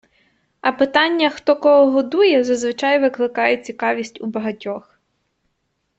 А 0.61 0.71
питання 0.71 1.29
«хто 1.29 1.55
кого 1.55 1.91
годує» 1.91 2.43
зазвичай 2.43 2.99
викликає 2.99 3.57
цікавість 3.57 4.21
у 4.21 4.25
багатьох. 4.25 4.99